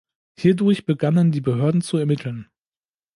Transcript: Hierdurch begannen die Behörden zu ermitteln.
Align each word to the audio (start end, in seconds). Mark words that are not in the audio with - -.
Hierdurch 0.39 0.87
begannen 0.87 1.31
die 1.31 1.41
Behörden 1.41 1.81
zu 1.83 1.97
ermitteln. 1.97 2.49